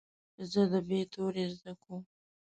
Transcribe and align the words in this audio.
زه 0.51 0.61
د 0.71 0.73
"ب" 0.87 0.89
توری 1.13 1.43
زده 1.53 1.73
کوم. 1.83 2.01